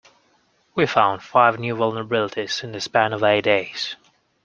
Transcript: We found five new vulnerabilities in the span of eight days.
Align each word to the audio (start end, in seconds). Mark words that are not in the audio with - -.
We 0.73 0.87
found 0.87 1.21
five 1.21 1.59
new 1.59 1.75
vulnerabilities 1.75 2.63
in 2.63 2.71
the 2.71 2.81
span 2.81 3.13
of 3.13 3.21
eight 3.23 3.43
days. 3.43 3.97